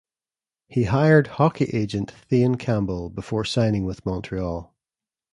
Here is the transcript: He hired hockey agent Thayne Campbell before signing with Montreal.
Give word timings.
He 0.67 0.85
hired 0.85 1.27
hockey 1.37 1.65
agent 1.65 2.09
Thayne 2.09 2.55
Campbell 2.55 3.11
before 3.11 3.45
signing 3.45 3.85
with 3.85 4.03
Montreal. 4.03 4.75